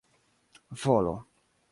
volo 0.83 1.13